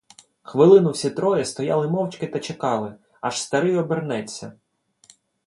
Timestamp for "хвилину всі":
0.41-1.09